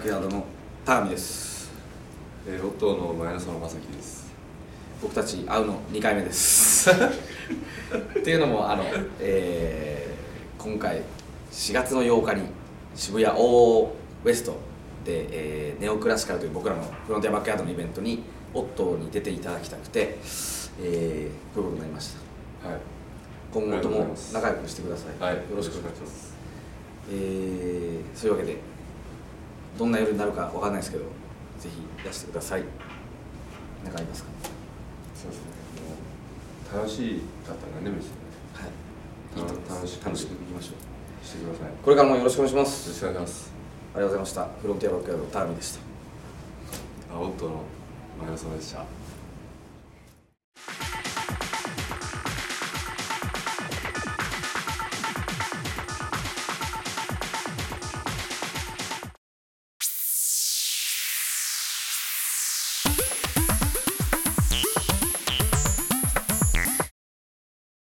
[0.00, 0.44] クヤードの
[0.84, 1.72] 田上です
[2.46, 4.32] えー、ロットーの前野園正樹です。
[5.02, 6.88] 僕たち会うの2回目です。
[6.88, 8.84] っていうのもあの、
[9.18, 11.02] えー今回
[11.50, 12.46] 4月の8日に
[12.94, 13.90] 渋谷オー
[14.24, 14.52] ウエスト
[15.04, 18.22] で、えーネオクラシカルという僕らのフロンティアバックヤードのイベントに
[18.54, 20.16] オットーに出ていただきたくて、
[20.80, 22.14] えーこういうことになりまし
[22.62, 22.68] た。
[22.68, 22.78] はい。
[23.52, 25.34] 今後とも仲良くしてください、はい。
[25.34, 26.36] よろしくお願いします。
[27.10, 28.75] えーそういうわけで
[29.78, 31.04] どんな夜になるかわかんないですけど
[31.58, 32.64] ぜひ出してください
[33.84, 34.30] 何かありますか？
[35.14, 35.46] そうですね。
[36.74, 38.20] もう楽しかったら何でもいいですよね。
[38.54, 38.70] はい
[39.68, 40.72] 楽しく楽しくいきましょ
[41.22, 41.68] うしてください。
[41.68, 43.52] よこれからもよろしくお願いしますろしくお願いします。
[43.94, 45.80] ありがとうございましたフロンティアバックヤードターミンでした
[47.14, 47.62] あ、オットーの
[48.20, 48.84] 前野園でした。